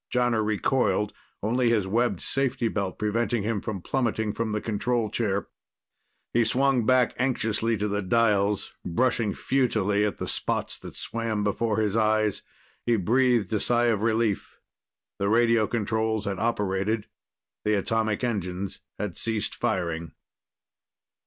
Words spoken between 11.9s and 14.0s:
eyes. He breathed a sigh